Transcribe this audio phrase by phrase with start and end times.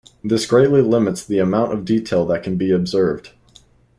[0.23, 3.33] This greatly limits the amount of detail that can be observed.